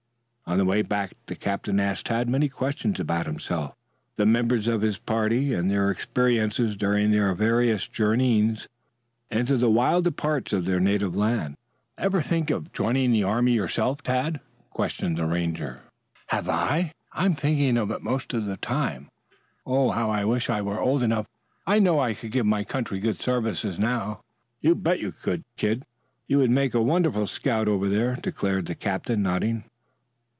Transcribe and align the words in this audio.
On 0.47 0.57
the 0.57 0.65
way 0.65 0.81
back 0.81 1.13
the 1.27 1.35
captain 1.37 1.79
asked 1.79 2.07
Tad 2.07 2.27
many 2.27 2.49
questions 2.49 2.99
about 2.99 3.25
himself, 3.25 3.73
the 4.17 4.25
members 4.25 4.67
of 4.67 4.81
his 4.81 4.97
party 4.99 5.53
and 5.53 5.71
their 5.71 5.89
experiences 5.89 6.75
during 6.75 7.09
their 7.11 7.33
various 7.33 7.87
journeyings 7.87 8.67
into 9.29 9.55
the 9.55 9.69
wilder 9.69 10.11
parts 10.11 10.51
of 10.51 10.65
their 10.65 10.81
native 10.81 11.15
land. 11.15 11.55
"Ever 11.97 12.21
think 12.21 12.49
of 12.49 12.73
joining 12.73 13.13
the 13.13 13.23
army 13.23 13.53
yourself, 13.53 14.03
Tad?" 14.03 14.41
questioned 14.69 15.15
the 15.15 15.25
Ranger. 15.25 15.83
"Have 16.27 16.49
I? 16.49 16.91
I 17.13 17.23
am 17.23 17.35
thinking 17.35 17.77
of 17.77 17.89
it 17.89 18.01
most 18.03 18.33
of 18.33 18.43
the 18.43 18.57
time. 18.57 19.07
Oh 19.65 19.91
how 19.91 20.09
I 20.09 20.25
wish 20.25 20.49
I 20.49 20.61
were 20.61 20.81
old 20.81 21.01
enough. 21.01 21.27
I 21.65 21.79
know 21.79 22.01
I 22.01 22.13
could 22.13 22.33
give 22.33 22.45
my 22.45 22.65
country 22.65 22.99
good 22.99 23.21
services 23.21 23.79
now." 23.79 24.19
"You 24.59 24.75
bet 24.75 24.99
you 24.99 25.13
could, 25.13 25.45
Kid. 25.55 25.85
You 26.27 26.39
would 26.39 26.51
make 26.51 26.73
a 26.73 26.81
wonderful 26.81 27.25
scout 27.25 27.69
over 27.69 27.87
there," 27.87 28.17
declared 28.17 28.65
the 28.65 28.75
captain, 28.75 29.21
nodding. 29.23 29.63